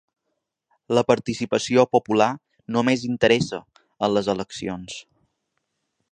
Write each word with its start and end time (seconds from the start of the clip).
La 0.97 1.01
participació 1.09 1.83
popular 1.97 2.29
només 2.77 3.03
interessa 3.09 3.59
en 4.07 4.13
les 4.15 4.31
eleccions. 4.35 4.97